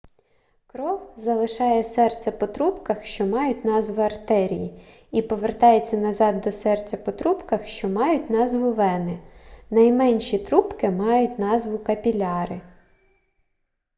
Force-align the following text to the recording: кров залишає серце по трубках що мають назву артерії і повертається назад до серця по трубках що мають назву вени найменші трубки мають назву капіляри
кров 0.67 1.13
залишає 1.15 1.83
серце 1.83 2.31
по 2.31 2.47
трубках 2.47 3.05
що 3.05 3.25
мають 3.25 3.65
назву 3.65 4.01
артерії 4.01 4.83
і 5.11 5.21
повертається 5.21 5.97
назад 5.97 6.41
до 6.41 6.51
серця 6.51 6.97
по 6.97 7.11
трубках 7.11 7.67
що 7.67 7.89
мають 7.89 8.29
назву 8.29 8.73
вени 8.73 9.19
найменші 9.69 10.37
трубки 10.37 10.89
мають 10.89 11.39
назву 11.39 11.79
капіляри 11.79 12.61